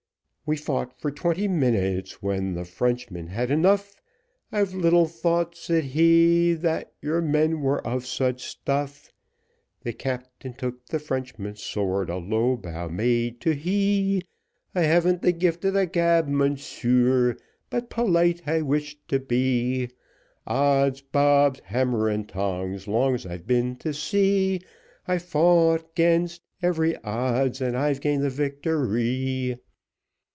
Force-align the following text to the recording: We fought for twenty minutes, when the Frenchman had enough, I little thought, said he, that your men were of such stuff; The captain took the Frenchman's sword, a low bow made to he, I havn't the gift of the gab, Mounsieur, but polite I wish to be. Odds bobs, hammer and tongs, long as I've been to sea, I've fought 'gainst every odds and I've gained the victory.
We 0.43 0.57
fought 0.57 0.99
for 0.99 1.11
twenty 1.11 1.47
minutes, 1.47 2.21
when 2.21 2.55
the 2.55 2.65
Frenchman 2.65 3.27
had 3.27 3.51
enough, 3.51 3.95
I 4.51 4.61
little 4.63 5.05
thought, 5.05 5.55
said 5.55 5.85
he, 5.85 6.51
that 6.55 6.91
your 7.01 7.21
men 7.21 7.61
were 7.61 7.79
of 7.87 8.05
such 8.05 8.43
stuff; 8.45 9.13
The 9.83 9.93
captain 9.93 10.51
took 10.53 10.87
the 10.87 10.99
Frenchman's 10.99 11.63
sword, 11.63 12.09
a 12.09 12.17
low 12.17 12.57
bow 12.57 12.89
made 12.89 13.39
to 13.41 13.53
he, 13.53 14.23
I 14.75 14.81
havn't 14.81 15.21
the 15.21 15.31
gift 15.31 15.63
of 15.63 15.73
the 15.73 15.85
gab, 15.85 16.27
Mounsieur, 16.27 17.37
but 17.69 17.89
polite 17.89 18.41
I 18.45 18.61
wish 18.61 18.97
to 19.07 19.19
be. 19.21 19.89
Odds 20.45 20.99
bobs, 20.99 21.61
hammer 21.63 22.09
and 22.09 22.27
tongs, 22.27 22.89
long 22.89 23.15
as 23.15 23.25
I've 23.25 23.47
been 23.47 23.77
to 23.77 23.93
sea, 23.93 24.59
I've 25.07 25.23
fought 25.23 25.95
'gainst 25.95 26.41
every 26.61 26.97
odds 27.05 27.61
and 27.61 27.77
I've 27.77 28.01
gained 28.01 28.23
the 28.23 28.29
victory. 28.29 29.57